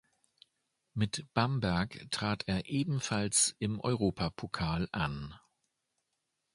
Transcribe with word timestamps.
Mit 0.95 1.31
Bamberg 1.35 2.07
trat 2.09 2.45
er 2.47 2.65
ebenfalls 2.67 3.55
im 3.59 3.79
Europapokal 3.79 4.89
an. 4.91 5.35